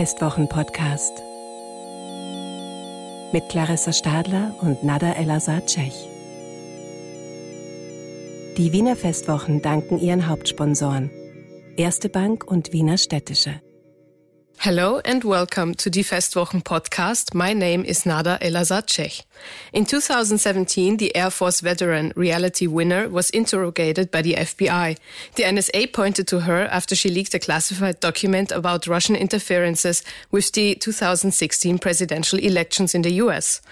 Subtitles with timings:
[0.00, 1.22] Festwochen-Podcast
[3.34, 5.92] mit Clarissa Stadler und Nada El-Azad-Cech.
[8.56, 11.10] Die Wiener Festwochen danken ihren Hauptsponsoren
[11.76, 13.60] Erste Bank und Wiener Städtische.
[14.58, 17.34] Hello and welcome to the Festwochen podcast.
[17.34, 19.22] My name is Nada El-Azad-Cech.
[19.72, 24.98] In 2017, the Air Force veteran reality winner was interrogated by the FBI.
[25.36, 30.52] The NSA pointed to her after she leaked a classified document about Russian interferences with
[30.52, 33.62] the 2016 presidential elections in the US.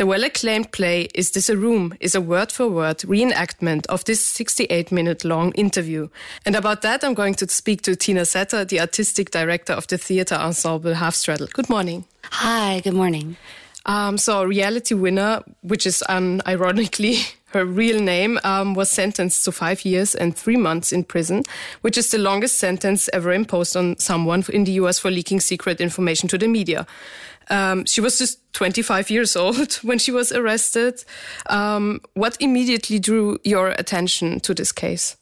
[0.00, 4.02] The well acclaimed play Is This a Room is a word for word reenactment of
[4.06, 6.08] this 68 minute long interview.
[6.46, 9.98] And about that, I'm going to speak to Tina Satter, the artistic director of the
[9.98, 11.48] theatre ensemble Half Straddle.
[11.52, 12.06] Good morning.
[12.24, 13.36] Hi, good morning.
[13.84, 19.84] Um, so, reality winner, which is unironically her real name, um, was sentenced to five
[19.84, 21.42] years and three months in prison,
[21.80, 25.80] which is the longest sentence ever imposed on someone in the US for leaking secret
[25.80, 26.86] information to the media.
[27.50, 31.04] Um, she was just 25 years old when she was arrested.
[31.46, 35.16] Um, what immediately drew your attention to this case?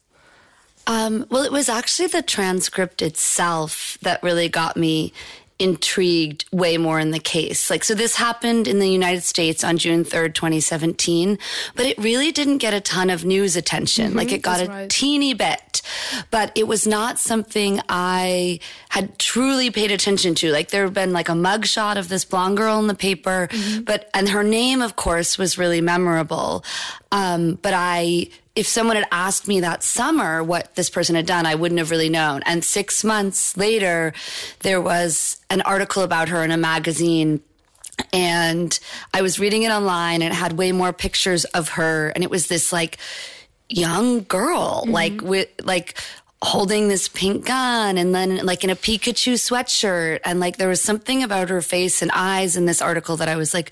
[0.87, 5.13] Um, well, it was actually the transcript itself that really got me
[5.59, 7.69] intrigued way more in the case.
[7.69, 11.37] Like, so this happened in the United States on June 3rd, 2017,
[11.75, 14.07] but it really didn't get a ton of news attention.
[14.07, 14.89] Mm-hmm, like, it got a right.
[14.89, 15.81] teeny bit,
[16.31, 20.51] but it was not something I had truly paid attention to.
[20.51, 23.83] Like, there had been like a mugshot of this blonde girl in the paper, mm-hmm.
[23.83, 26.63] but, and her name, of course, was really memorable.
[27.11, 31.45] Um, but I, if someone had asked me that summer what this person had done,
[31.45, 32.41] I wouldn't have really known.
[32.45, 34.11] And six months later,
[34.63, 37.39] there was an article about her in a magazine
[38.11, 38.77] and
[39.13, 42.09] I was reading it online and it had way more pictures of her.
[42.09, 42.97] And it was this like
[43.69, 44.91] young girl, mm-hmm.
[44.91, 45.97] like with, like
[46.41, 50.19] holding this pink gun and then like in a Pikachu sweatshirt.
[50.25, 53.37] And like there was something about her face and eyes in this article that I
[53.37, 53.71] was like,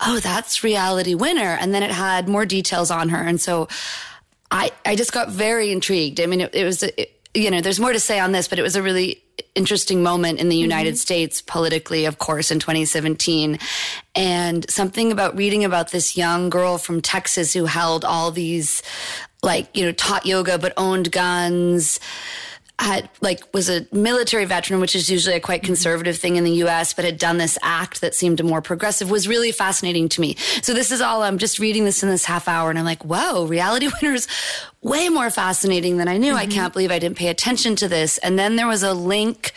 [0.00, 1.56] oh, that's reality winner.
[1.60, 3.22] And then it had more details on her.
[3.22, 3.68] And so
[4.54, 6.20] I, I just got very intrigued.
[6.20, 8.60] I mean, it, it was, it, you know, there's more to say on this, but
[8.60, 9.20] it was a really
[9.56, 10.98] interesting moment in the United mm-hmm.
[10.98, 13.58] States politically, of course, in 2017.
[14.14, 18.80] And something about reading about this young girl from Texas who held all these
[19.42, 21.98] like, you know, taught yoga but owned guns
[22.80, 25.66] had like was a military veteran, which is usually a quite mm-hmm.
[25.66, 29.28] conservative thing in the U.S., but had done this act that seemed more progressive was
[29.28, 30.34] really fascinating to me.
[30.62, 33.04] So this is all I'm just reading this in this half hour, and I'm like,
[33.04, 34.26] whoa, reality winners,
[34.82, 36.32] way more fascinating than I knew.
[36.32, 36.38] Mm-hmm.
[36.38, 38.18] I can't believe I didn't pay attention to this.
[38.18, 39.52] And then there was a link.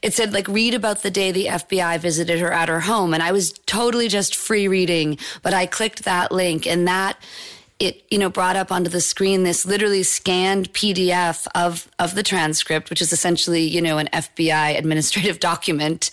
[0.00, 3.22] It said like read about the day the FBI visited her at her home, and
[3.22, 7.18] I was totally just free reading, but I clicked that link, and that
[7.80, 12.22] it you know brought up onto the screen this literally scanned PDF of of the
[12.22, 16.10] transcript, which is essentially you know an FBI administrative document.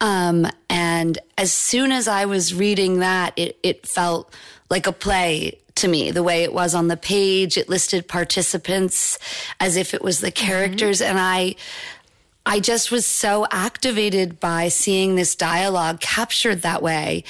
[0.00, 4.34] Um, and as soon as I was reading that, it it felt
[4.68, 9.18] like a play to me the way it was on the page it listed participants
[9.60, 10.46] as if it was the mm-hmm.
[10.46, 11.10] characters mm-hmm.
[11.10, 11.54] and i
[12.48, 17.24] I just was so activated by seeing this dialogue captured that way.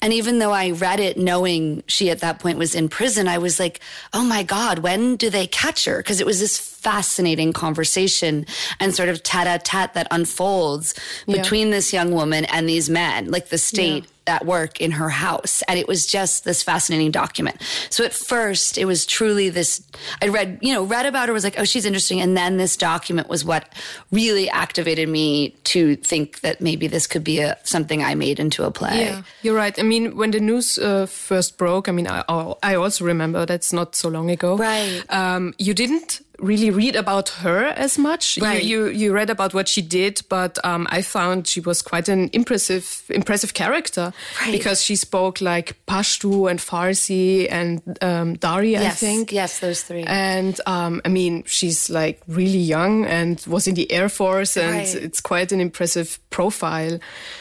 [0.00, 3.36] And even though I read it knowing she at that point was in prison, I
[3.36, 3.80] was like,
[4.14, 5.98] oh my God, when do they catch her?
[5.98, 8.44] Because it was this fascinating conversation
[8.80, 10.94] and sort of tete a tete that unfolds
[11.26, 11.36] yeah.
[11.36, 14.04] between this young woman and these men, like the state.
[14.04, 15.62] Yeah at work in her house.
[15.68, 17.60] And it was just this fascinating document.
[17.90, 19.82] So at first, it was truly this
[20.22, 22.20] I read, you know, read about her, was like, oh, she's interesting.
[22.20, 23.72] And then this document was what
[24.10, 28.64] really activated me to think that maybe this could be a, something I made into
[28.64, 29.00] a play.
[29.00, 29.76] Yeah, you're right.
[29.78, 32.22] I mean, when the news uh, first broke, I mean, I,
[32.62, 34.56] I also remember that's not so long ago.
[34.56, 35.02] Right.
[35.10, 38.38] Um, you didn't really read about her as much.
[38.42, 38.62] Right.
[38.62, 42.08] You, you, you read about what she did, but um, I found she was quite
[42.08, 44.52] an impressive impressive character right.
[44.52, 48.92] because she spoke like Pashto and Farsi and um, Dari, yes.
[48.92, 49.32] I think.
[49.32, 50.02] Yes, those three.
[50.02, 54.72] And um, I mean, she's like really young and was in the Air Force, and
[54.72, 54.94] right.
[54.94, 56.98] it's quite an impressive profile.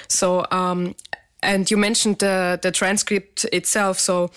[0.07, 0.45] So.
[0.51, 0.95] Um,
[1.43, 4.29] and you mentioned the the transcript itself, so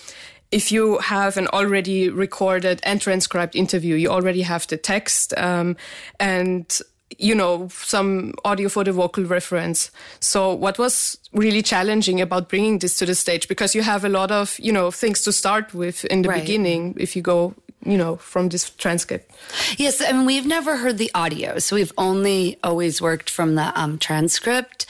[0.55, 5.75] if you have an already recorded and transcribed interview, you already have the text um,
[6.17, 6.79] and
[7.17, 9.91] you know some audio for the vocal reference.
[10.21, 14.09] So what was really challenging about bringing this to the stage because you have a
[14.09, 16.39] lot of you know things to start with in the right.
[16.41, 17.53] beginning if you go
[17.85, 19.29] you know from this transcript.
[19.77, 23.77] Yes I mean we've never heard the audio so we've only always worked from the
[23.77, 24.85] um, transcript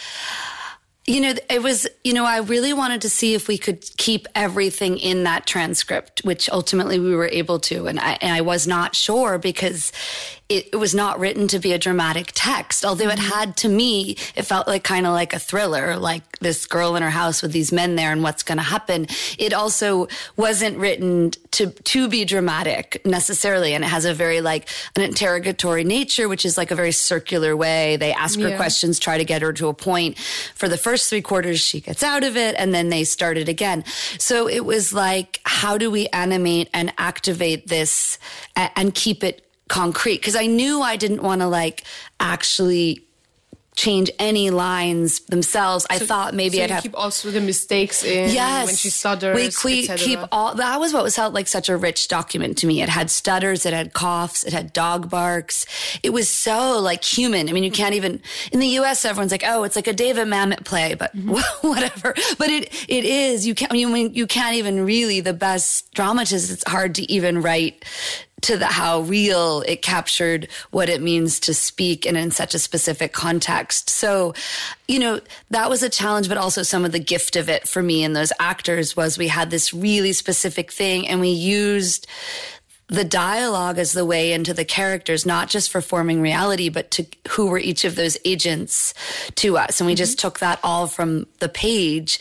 [1.07, 4.28] You know, it was, you know, I really wanted to see if we could keep
[4.34, 7.86] everything in that transcript, which ultimately we were able to.
[7.86, 9.92] And I, and I was not sure because
[10.48, 13.34] it, it, was not written to be a dramatic text, although it mm-hmm.
[13.34, 17.02] had to me, it felt like kind of like a thriller, like this girl in
[17.02, 19.08] her house with these men there and what's going to happen.
[19.40, 23.74] It also wasn't written to, to be dramatic necessarily.
[23.74, 27.56] And it has a very like an interrogatory nature, which is like a very circular
[27.56, 27.96] way.
[27.96, 28.58] They ask her yeah.
[28.58, 30.19] questions, try to get her to a point.
[30.54, 33.50] For the first three quarters, she gets out of it and then they start it
[33.50, 33.83] again.
[34.18, 38.18] So it was like, how do we animate and activate this
[38.56, 41.83] and keep it concrete because I knew I didn't want to like
[42.19, 43.05] actually
[43.75, 45.86] change any lines themselves.
[45.89, 48.89] So, I thought maybe so I'd have keep also the mistakes in yes, when she
[48.89, 49.36] stutters.
[49.36, 52.68] We keep, keep all that was what was felt like such a rich document to
[52.68, 52.81] me.
[52.81, 55.66] It had stutters, it had coughs, it had dog barks.
[56.04, 57.50] It was so like human.
[57.50, 59.04] I mean, you can't even in the U.S.
[59.04, 61.31] Everyone's like, oh, it's like a David Mamet play, but mm-hmm.
[61.68, 62.13] whatever.
[62.38, 63.45] But it it is.
[63.45, 63.72] You can't.
[63.72, 66.51] I mean, you can't even really the best dramatists.
[66.51, 67.83] It's hard to even write
[68.45, 72.59] to the how real it captured what it means to speak and in such a
[72.59, 73.89] specific context.
[73.89, 74.36] So,
[74.88, 75.19] you know,
[75.50, 78.15] that was a challenge, but also some of the gift of it for me and
[78.15, 82.06] those actors was we had this really specific thing and we used
[82.88, 87.06] the dialogue as the way into the characters, not just for forming reality, but to
[87.30, 88.94] who were each of those agents
[89.33, 89.80] to us.
[89.80, 89.98] And we mm-hmm.
[89.98, 92.19] just took that all from the page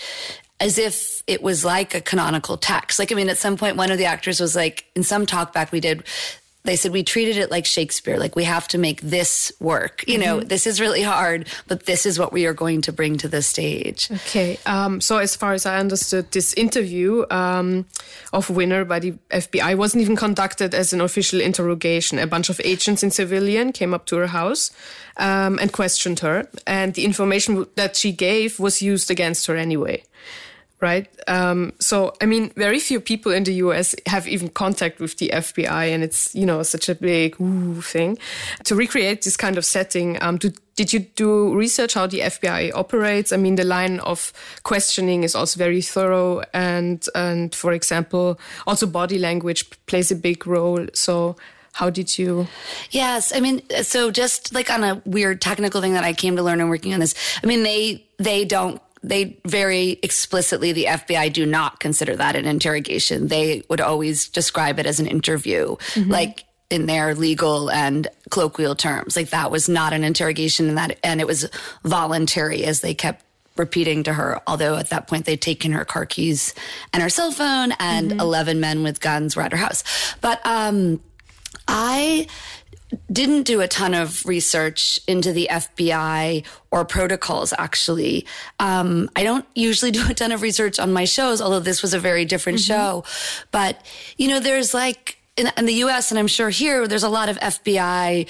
[0.60, 2.98] as if it was like a canonical text.
[2.98, 5.72] Like, I mean, at some point, one of the actors was like, in some talkback
[5.72, 6.04] we did,
[6.64, 8.18] they said we treated it like Shakespeare.
[8.18, 10.02] Like we have to make this work.
[10.08, 10.48] You know, mm-hmm.
[10.48, 13.42] this is really hard, but this is what we are going to bring to the
[13.42, 14.10] stage.
[14.10, 14.58] Okay.
[14.64, 17.84] Um, so as far as I understood, this interview um,
[18.32, 22.18] of Winner by the FBI wasn't even conducted as an official interrogation.
[22.18, 24.70] A bunch of agents in civilian came up to her house
[25.18, 30.02] um, and questioned her, and the information that she gave was used against her anyway
[30.84, 31.08] right?
[31.28, 35.30] Um, so, I mean, very few people in the US have even contact with the
[35.32, 38.18] FBI, and it's, you know, such a big ooh thing.
[38.64, 43.32] To recreate this kind of setting, um, did you do research how the FBI operates?
[43.32, 44.30] I mean, the line of
[44.62, 50.46] questioning is also very thorough, and, and for example, also body language plays a big
[50.46, 50.86] role.
[50.92, 51.36] So,
[51.72, 52.46] how did you?
[52.90, 56.42] Yes, I mean, so just like on a weird technical thing that I came to
[56.42, 61.32] learn and working on this, I mean, they they don't they very explicitly, the FBI
[61.32, 63.28] do not consider that an interrogation.
[63.28, 66.10] They would always describe it as an interview, mm-hmm.
[66.10, 69.14] like in their legal and colloquial terms.
[69.14, 71.48] Like that was not an interrogation and that, and it was
[71.84, 73.24] voluntary as they kept
[73.56, 76.54] repeating to her, although at that point they'd taken her car keys
[76.92, 78.20] and her cell phone and mm-hmm.
[78.20, 79.84] 11 men with guns were at her house.
[80.20, 81.00] But, um,
[81.68, 82.26] I
[83.10, 88.26] didn't do a ton of research into the FBI or protocols, actually.
[88.58, 91.94] Um, I don't usually do a ton of research on my shows, although this was
[91.94, 93.02] a very different mm-hmm.
[93.02, 93.04] show.
[93.50, 93.80] But,
[94.16, 97.28] you know, there's like, in, in, the US, and I'm sure here, there's a lot
[97.28, 98.28] of FBI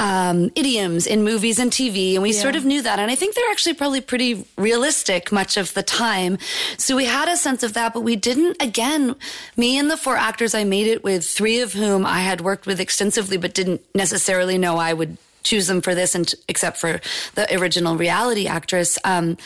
[0.00, 2.40] um, idioms in movies and TV, and we yeah.
[2.40, 2.98] sort of knew that.
[2.98, 6.38] And I think they're actually probably pretty realistic much of the time.
[6.78, 8.56] So we had a sense of that, but we didn't.
[8.62, 9.14] Again,
[9.58, 12.66] me and the four actors I made it with, three of whom I had worked
[12.66, 17.00] with extensively, but didn't necessarily know I would choose them for this and except for
[17.34, 19.38] the original reality actress um,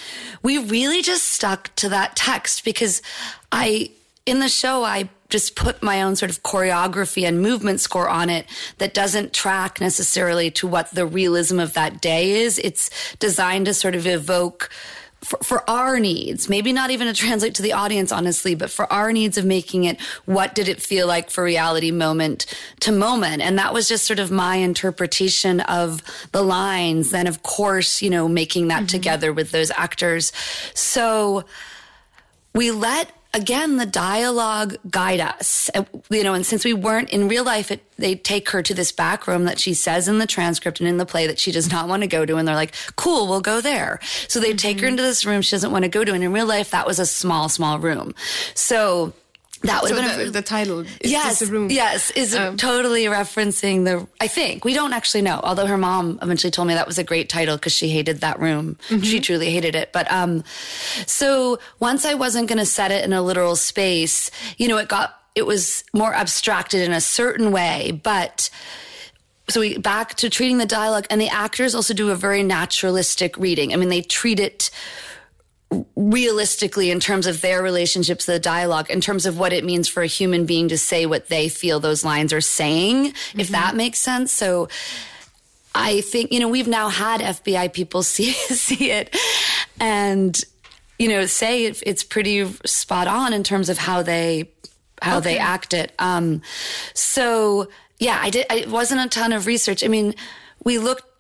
[0.42, 3.00] we really just stuck to that text because
[3.52, 3.88] i
[4.26, 8.30] in the show i just put my own sort of choreography and movement score on
[8.30, 8.46] it
[8.78, 12.58] that doesn't track necessarily to what the realism of that day is.
[12.58, 14.70] It's designed to sort of evoke
[15.24, 18.90] for, for, our needs, maybe not even to translate to the audience, honestly, but for
[18.92, 22.44] our needs of making it, what did it feel like for reality moment
[22.80, 23.40] to moment?
[23.40, 26.02] And that was just sort of my interpretation of
[26.32, 27.10] the lines.
[27.10, 28.86] Then, of course, you know, making that mm-hmm.
[28.86, 30.30] together with those actors.
[30.74, 31.44] So
[32.54, 35.68] we let again, the dialogue guide us.
[35.74, 38.72] Uh, you know, and since we weren't in real life, it, they take her to
[38.72, 41.52] this back room that she says in the transcript and in the play that she
[41.52, 42.36] does not want to go to.
[42.36, 43.98] And they're like, cool, we'll go there.
[44.28, 44.56] So they mm-hmm.
[44.56, 44.92] take her mm-hmm.
[44.92, 46.14] into this room she doesn't want to go to.
[46.14, 48.14] And in real life, that was a small, small room.
[48.54, 49.12] So
[49.64, 50.80] that would so have been the, the title.
[50.80, 54.06] Is yes, yes, is um, totally referencing the.
[54.20, 55.40] I think we don't actually know.
[55.42, 58.40] Although her mom eventually told me that was a great title because she hated that
[58.40, 58.76] room.
[58.88, 59.02] Mm-hmm.
[59.02, 59.92] She truly hated it.
[59.92, 60.44] But um,
[61.06, 64.88] so once I wasn't going to set it in a literal space, you know, it
[64.88, 68.50] got it was more abstracted in a certain way, but
[69.48, 73.36] so we back to treating the dialogue and the actors also do a very naturalistic
[73.36, 73.72] reading.
[73.72, 74.70] I mean, they treat it
[75.96, 80.02] realistically in terms of their relationships, the dialogue, in terms of what it means for
[80.02, 83.40] a human being to say what they feel those lines are saying, mm-hmm.
[83.40, 84.30] if that makes sense.
[84.30, 84.68] So
[85.74, 89.14] I think, you know, we've now had FBI people see, see it
[89.80, 90.40] and
[90.98, 94.50] you know say it, it's pretty spot on in terms of how they
[95.02, 95.34] how okay.
[95.34, 95.92] they act it.
[95.98, 96.42] Um,
[96.94, 97.68] so
[97.98, 98.46] yeah, I did.
[98.50, 99.84] It wasn't a ton of research.
[99.84, 100.14] I mean,
[100.64, 101.13] we looked.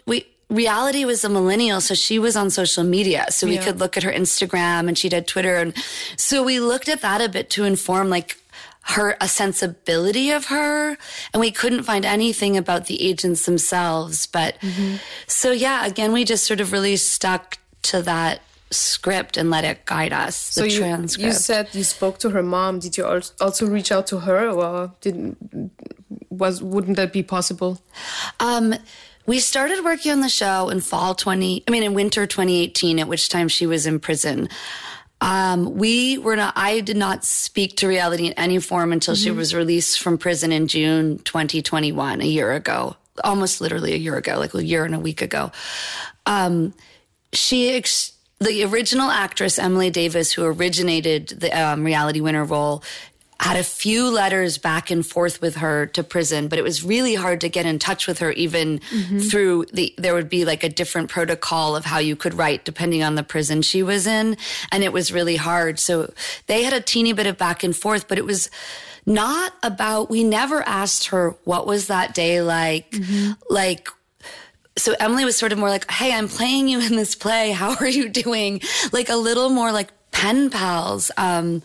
[0.54, 3.64] Reality was a millennial, so she was on social media, so we yeah.
[3.64, 5.74] could look at her Instagram and she did Twitter, and
[6.16, 8.38] so we looked at that a bit to inform like
[8.86, 10.96] her a sensibility of her.
[11.32, 14.26] And we couldn't find anything about the agents themselves.
[14.26, 14.96] But mm-hmm.
[15.26, 19.84] so yeah again we just sort of really stuck to that script and let it
[19.84, 21.24] guide us so the you, transcript.
[21.24, 22.78] you said you spoke to her mom.
[22.78, 25.70] Did you also reach out to her or didn't
[26.28, 27.80] was wouldn't that be possible?
[28.40, 28.74] Um
[29.26, 33.08] we started working on the show in fall 20 i mean in winter 2018 at
[33.08, 34.48] which time she was in prison
[35.20, 39.24] um, we were not, I did not speak to reality in any form until mm-hmm.
[39.24, 44.16] she was released from prison in June 2021, a year ago, almost literally a year
[44.16, 45.50] ago, like a year and a week ago.
[46.26, 46.74] Um,
[47.32, 52.82] she, ex- the original actress, Emily Davis, who originated the um, reality winner role,
[53.40, 57.14] had a few letters back and forth with her to prison, but it was really
[57.14, 59.18] hard to get in touch with her even mm-hmm.
[59.18, 63.02] through the, there would be like a different protocol of how you could write depending
[63.02, 64.36] on the prison she was in.
[64.70, 65.78] And it was really hard.
[65.78, 66.12] So
[66.46, 68.50] they had a teeny bit of back and forth, but it was,
[69.06, 72.90] not about, we never asked her, what was that day like?
[72.90, 73.32] Mm-hmm.
[73.50, 73.88] Like,
[74.76, 77.52] so Emily was sort of more like, Hey, I'm playing you in this play.
[77.52, 78.60] How are you doing?
[78.92, 81.10] Like a little more like pen pals.
[81.16, 81.60] Um,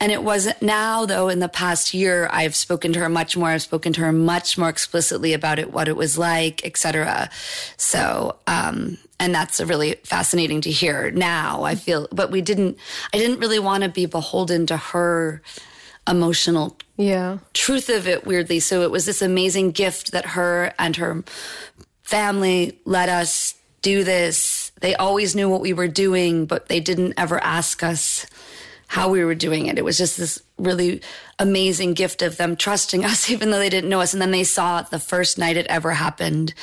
[0.00, 3.48] and it wasn't now though, in the past year, I've spoken to her much more.
[3.48, 7.28] I've spoken to her much more explicitly about it, what it was like, etc.
[7.76, 11.64] So, um, and that's really fascinating to hear now.
[11.64, 12.78] I feel, but we didn't,
[13.12, 15.42] I didn't really want to be beholden to her
[16.08, 17.38] emotional yeah.
[17.52, 18.60] truth of it weirdly.
[18.60, 21.24] So it was this amazing gift that her and her
[22.04, 24.67] family let us do this.
[24.80, 28.26] They always knew what we were doing, but they didn't ever ask us
[28.88, 29.78] how we were doing it.
[29.78, 31.02] It was just this really
[31.38, 34.12] amazing gift of them trusting us, even though they didn't know us.
[34.12, 36.54] And then they saw it the first night it ever happened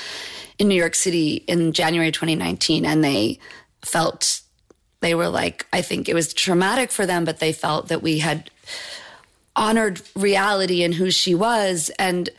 [0.58, 2.86] in New York City in January 2019.
[2.86, 3.40] And they
[3.84, 4.42] felt,
[5.02, 8.20] they were like, I think it was traumatic for them, but they felt that we
[8.20, 8.50] had
[9.56, 11.92] honored reality and who she was.
[12.00, 12.30] And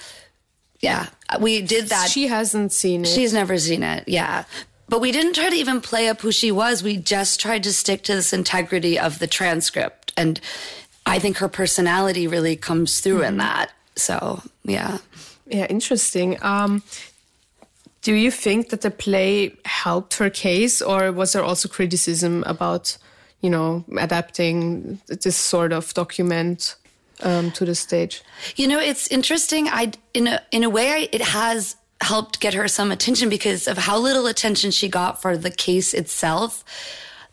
[0.81, 1.07] yeah,
[1.41, 2.11] we did that.
[2.11, 3.09] She hasn't seen it.
[3.09, 4.05] She's never seen it.
[4.09, 4.45] Yeah.
[4.89, 6.83] But we didn't try to even play up who she was.
[6.83, 10.13] We just tried to stick to this integrity of the transcript.
[10.17, 10.41] And
[11.05, 13.35] I think her personality really comes through mm-hmm.
[13.35, 13.73] in that.
[13.97, 14.99] So, yeah.
[15.47, 16.43] Yeah, interesting.
[16.43, 16.83] Um,
[18.03, 22.97] do you think that the play helped her case, or was there also criticism about,
[23.41, 26.77] you know, adapting this sort of document?
[27.23, 28.23] um, to the stage?
[28.57, 29.69] You know, it's interesting.
[29.69, 33.67] I in a in a way, I, it has helped get her some attention because
[33.67, 36.65] of how little attention she got for the case itself.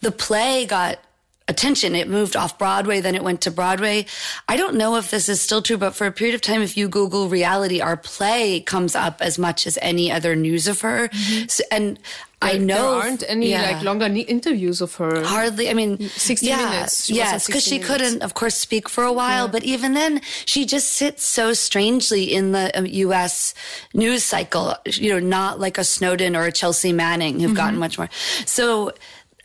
[0.02, 1.00] The play got
[1.48, 1.96] attention.
[1.96, 4.06] It moved off Broadway, then it went to Broadway.
[4.48, 6.78] I don't know if this is still true, but for a period of time, if
[6.78, 11.10] you Google reality, our play comes up as much as any other news of her.
[11.10, 11.48] Mm-hmm.
[11.48, 12.00] So, and
[12.44, 13.72] I know there aren't any yeah.
[13.72, 15.24] like longer interviews of her.
[15.24, 15.70] Hardly.
[15.70, 17.06] I mean, sixty yeah, minutes.
[17.06, 19.46] She yes, because she couldn't, of course, speak for a while.
[19.46, 19.52] Yeah.
[19.52, 23.54] But even then, she just sits so strangely in the U.S.
[23.94, 24.76] Um, news cycle.
[24.86, 27.58] You know, not like a Snowden or a Chelsea Manning who've mm-hmm.
[27.58, 28.10] gotten much more.
[28.46, 28.94] So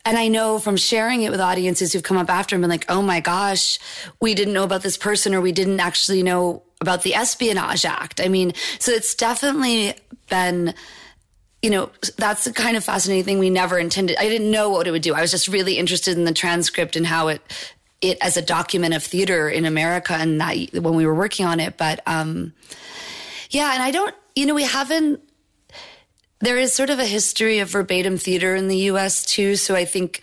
[0.08, 2.86] and I know from sharing it with audiences who've come up after and been like,
[2.88, 3.78] oh my gosh,
[4.20, 8.18] we didn't know about this person or we didn't actually know about the Espionage Act.
[8.18, 9.94] I mean, so it's definitely
[10.30, 10.72] been,
[11.62, 14.16] you know, that's the kind of fascinating thing we never intended.
[14.18, 15.14] I didn't know what it would do.
[15.14, 17.42] I was just really interested in the transcript and how it,
[18.00, 21.58] it as a document of theater in America and that when we were working on
[21.58, 21.76] it.
[21.76, 22.52] But, um,
[23.50, 25.20] yeah, and I don't, you know, we haven't
[26.40, 29.56] there is sort of a history of verbatim theater in the US too.
[29.56, 30.22] So I think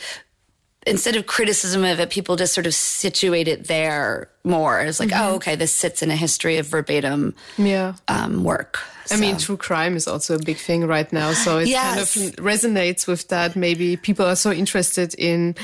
[0.86, 4.82] instead of criticism of it, people just sort of situate it there more.
[4.82, 5.32] It's like, oh, mm-hmm.
[5.34, 7.96] oh, okay, this sits in a history of verbatim yeah.
[8.08, 8.80] um, work.
[9.12, 11.34] I mean, true crime is also a big thing right now.
[11.34, 12.16] So it yes.
[12.16, 13.56] kind of resonates with that.
[13.56, 15.56] Maybe people are so interested in,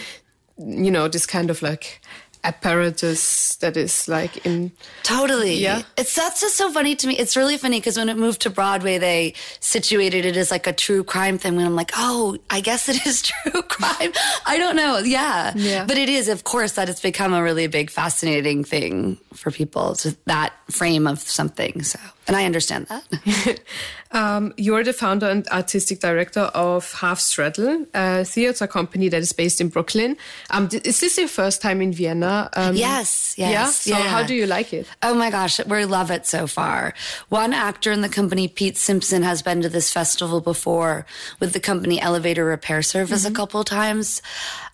[0.58, 2.01] you know, this kind of like
[2.43, 4.71] apparatus that is like in
[5.03, 5.55] totally.
[5.55, 5.83] Yeah.
[5.98, 7.17] It's that's just so funny to me.
[7.17, 10.74] It's really funny because when it moved to broadway they situated it as like a
[10.74, 14.12] true crime thing when i'm like oh i guess it is true crime.
[14.45, 15.00] I don't know.
[15.00, 15.53] Yeah.
[15.55, 15.86] Yeah.
[15.86, 16.27] But it is.
[16.27, 21.07] Of course that it's become a really big fascinating thing for people to that frame
[21.07, 23.60] of something so and I understand that.
[24.12, 29.34] um, you're the founder and artistic director of Half Straddle, a theater company that is
[29.34, 30.18] based in Brooklyn.
[30.51, 32.50] Um, is this your first time in Vienna?
[32.54, 33.88] Um, yes, yes.
[33.88, 33.96] Yeah.
[33.96, 34.10] So yeah.
[34.10, 34.88] how do you like it?
[35.01, 36.94] Oh my gosh, we love it so far.
[37.30, 41.06] One actor in the company, Pete Simpson, has been to this festival before
[41.40, 43.34] with the company Elevator Repair Service mm-hmm.
[43.34, 44.22] a couple times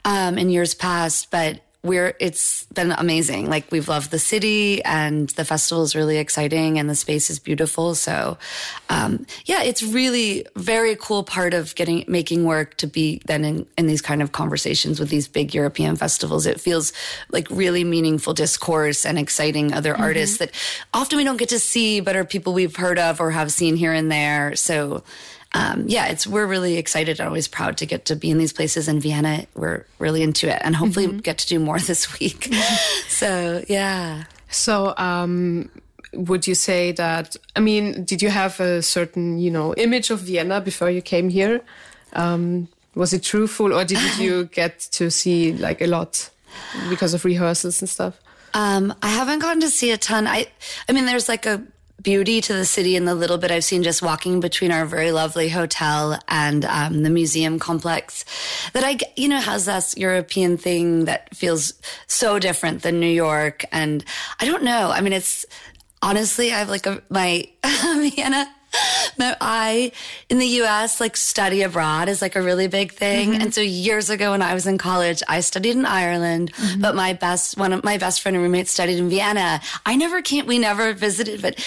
[0.04, 3.50] um, in years past, but we're it's been amazing.
[3.50, 7.40] Like we've loved the city and the festival is really exciting and the space is
[7.40, 7.96] beautiful.
[7.96, 8.38] So
[8.90, 13.66] um, yeah, it's really very cool part of getting making work to be then in,
[13.78, 16.46] in these kind of conversations with these big European festivals.
[16.46, 16.94] It feels
[17.32, 20.04] like really meaningful discourse and exciting other mm-hmm.
[20.04, 20.52] artists that
[20.94, 23.76] often we don't get to see, but are people we've heard of or have seen
[23.76, 24.56] here and there.
[24.56, 25.04] So
[25.54, 28.54] um, yeah, it's we're really excited and always proud to get to be in these
[28.54, 29.46] places in Vienna.
[29.56, 31.20] We're really into it, and hopefully mm-hmm.
[31.20, 32.54] get to do more this week.
[33.08, 34.26] so yeah.
[34.50, 35.70] So um,
[36.14, 37.36] would you say that?
[37.56, 41.30] I mean, did you have a certain you know image of Vienna before you came
[41.30, 41.62] here?
[42.14, 46.30] Um, was it truthful, or did you get to see like a lot
[46.90, 48.20] because of rehearsals and stuff?
[48.54, 50.26] Um, I haven't gotten to see a ton.
[50.26, 50.48] I,
[50.90, 51.64] I mean, there's like a
[52.02, 55.12] beauty to the city and the little bit I've seen just walking between our very
[55.12, 58.24] lovely hotel and um, the museum complex
[58.74, 61.74] that I, you know, has this European thing that feels
[62.06, 63.66] so different than New York.
[63.72, 64.04] And
[64.40, 64.92] I don't know.
[64.92, 65.46] I mean, it's
[66.02, 68.48] honestly, I have like a, my Vienna
[69.18, 69.92] no, I
[70.30, 73.32] in the US like study abroad is like a really big thing.
[73.32, 73.42] Mm-hmm.
[73.42, 76.82] And so years ago when I was in college, I studied in Ireland, mm-hmm.
[76.82, 79.62] but my best one of my best friend and roommate studied in Vienna.
[79.86, 81.60] I never came we never visited, but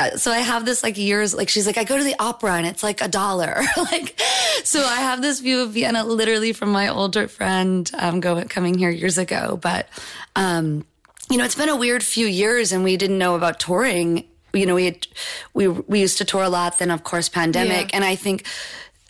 [0.00, 2.54] uh, so I have this like years, like she's like, I go to the opera
[2.54, 3.60] and it's like a dollar.
[3.76, 4.18] like,
[4.64, 8.78] so I have this view of Vienna literally from my older friend, um, going, coming
[8.78, 9.58] here years ago.
[9.60, 9.88] But,
[10.36, 10.86] um,
[11.30, 14.66] you know, it's been a weird few years and we didn't know about touring you
[14.66, 15.06] know, we had,
[15.54, 17.90] we, we used to tour a lot, then of course pandemic.
[17.90, 17.96] Yeah.
[17.96, 18.46] And I think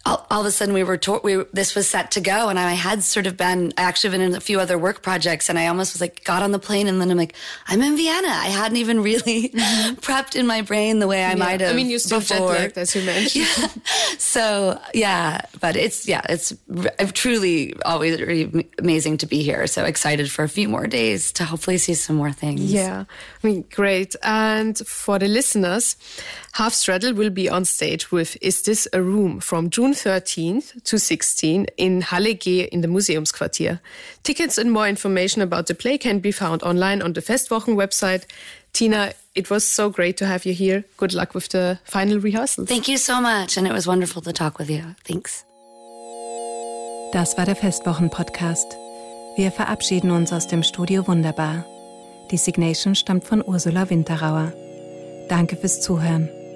[0.07, 2.59] all, all, of a sudden we were tour, we, this was set to go and
[2.59, 5.59] I had sort of been, I actually been in a few other work projects and
[5.59, 7.35] I almost was like, got on the plane and then I'm like,
[7.67, 8.29] I'm in Vienna.
[8.29, 9.95] I hadn't even really mm-hmm.
[9.97, 11.35] prepped in my brain the way I yeah.
[11.35, 11.73] might have.
[11.73, 13.47] I mean, you still jet lagged as you mentioned.
[13.57, 13.69] yeah.
[14.17, 16.55] So yeah, but it's, yeah, it's
[16.99, 19.67] I've truly always really amazing to be here.
[19.67, 22.73] So excited for a few more days to hopefully see some more things.
[22.73, 23.05] Yeah.
[23.43, 24.17] I mean, great.
[24.23, 25.97] And for the listeners,
[26.55, 30.99] Half Straddle will be on stage with Is This a Room from June 13th to
[30.99, 33.79] 16 in Halle G in the Museumsquartier.
[34.25, 38.25] Tickets and more information about the play can be found online on the Festwochen website.
[38.73, 40.85] Tina, it was so great to have you here.
[40.97, 42.69] Good luck with the final rehearsals.
[42.69, 44.83] Thank you so much and it was wonderful to talk with you.
[45.05, 45.45] Thanks.
[47.13, 48.77] Das war der Festwochen-Podcast.
[49.37, 51.65] Wir verabschieden uns aus dem Studio Wunderbar.
[52.33, 54.53] Die Signation stammt von Ursula Winterauer.
[55.29, 56.29] Danke fürs Zuhören